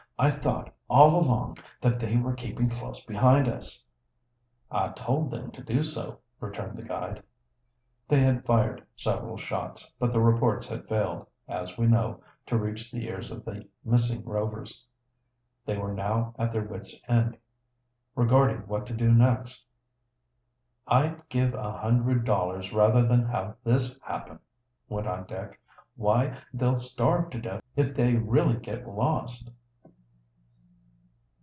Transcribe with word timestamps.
"I 0.19 0.29
thought, 0.29 0.71
all 0.87 1.19
along, 1.19 1.57
that 1.81 1.99
they 1.99 2.15
were 2.15 2.35
keeping 2.35 2.69
close 2.69 3.01
behind 3.03 3.47
us!" 3.47 3.83
"I 4.69 4.89
told 4.89 5.31
them 5.31 5.49
to 5.53 5.63
do 5.63 5.81
so," 5.81 6.19
returned 6.39 6.77
the 6.77 6.83
guide. 6.83 7.23
They 8.07 8.19
had 8.19 8.45
fired 8.45 8.85
several 8.95 9.35
shots, 9.35 9.89
but 9.97 10.13
the 10.13 10.21
reports 10.21 10.67
had 10.67 10.87
failed, 10.87 11.25
as 11.47 11.75
we 11.75 11.87
know, 11.87 12.21
to 12.45 12.57
reach 12.59 12.91
the 12.91 13.03
ears 13.07 13.31
of 13.31 13.43
the 13.45 13.67
missing 13.83 14.23
Rovers. 14.23 14.85
They 15.65 15.79
were 15.79 15.91
now 15.95 16.35
at 16.37 16.53
their 16.53 16.65
wits' 16.65 17.01
end 17.07 17.35
regarding 18.15 18.67
what 18.67 18.85
to 18.87 18.93
do 18.93 19.11
next. 19.11 19.65
"I'd 20.85 21.27
give 21.29 21.55
a 21.55 21.71
hundred 21.71 22.25
dollars 22.25 22.71
rather 22.71 23.01
than 23.01 23.25
have 23.25 23.55
this 23.63 23.97
happen," 24.03 24.37
went 24.87 25.07
on 25.07 25.25
Dick. 25.25 25.59
"Why, 25.95 26.37
they'll 26.53 26.77
starve 26.77 27.31
to 27.31 27.41
death 27.41 27.63
if 27.75 27.95
they 27.95 28.17
really 28.17 28.59
get 28.59 28.87
lost!" 28.87 29.49